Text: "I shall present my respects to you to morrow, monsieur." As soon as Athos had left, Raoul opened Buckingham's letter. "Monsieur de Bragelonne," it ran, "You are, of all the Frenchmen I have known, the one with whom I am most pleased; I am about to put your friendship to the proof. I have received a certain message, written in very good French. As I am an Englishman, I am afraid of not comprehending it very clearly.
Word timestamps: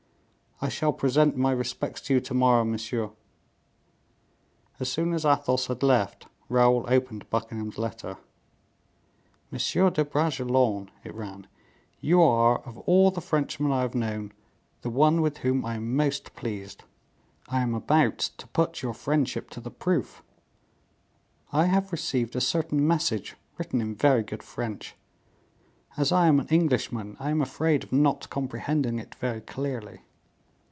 "I 0.63 0.69
shall 0.69 0.93
present 0.93 1.35
my 1.35 1.49
respects 1.53 2.01
to 2.01 2.13
you 2.13 2.19
to 2.19 2.35
morrow, 2.35 2.63
monsieur." 2.63 3.09
As 4.79 4.91
soon 4.91 5.11
as 5.15 5.25
Athos 5.25 5.65
had 5.65 5.81
left, 5.81 6.27
Raoul 6.49 6.85
opened 6.87 7.27
Buckingham's 7.31 7.79
letter. 7.79 8.17
"Monsieur 9.49 9.89
de 9.89 10.05
Bragelonne," 10.05 10.91
it 11.03 11.15
ran, 11.15 11.47
"You 11.99 12.21
are, 12.21 12.59
of 12.59 12.77
all 12.77 13.09
the 13.09 13.21
Frenchmen 13.21 13.71
I 13.71 13.81
have 13.81 13.95
known, 13.95 14.33
the 14.83 14.91
one 14.91 15.23
with 15.23 15.39
whom 15.39 15.65
I 15.65 15.73
am 15.77 15.95
most 15.95 16.35
pleased; 16.35 16.83
I 17.49 17.61
am 17.61 17.73
about 17.73 18.19
to 18.19 18.45
put 18.49 18.83
your 18.83 18.93
friendship 18.93 19.49
to 19.51 19.59
the 19.61 19.71
proof. 19.71 20.21
I 21.51 21.65
have 21.65 21.91
received 21.91 22.35
a 22.35 22.39
certain 22.39 22.85
message, 22.87 23.35
written 23.57 23.81
in 23.81 23.95
very 23.95 24.21
good 24.21 24.43
French. 24.43 24.95
As 25.97 26.11
I 26.11 26.27
am 26.27 26.39
an 26.39 26.49
Englishman, 26.49 27.17
I 27.19 27.31
am 27.31 27.41
afraid 27.41 27.83
of 27.83 27.91
not 27.91 28.29
comprehending 28.29 28.99
it 28.99 29.15
very 29.15 29.41
clearly. 29.41 30.01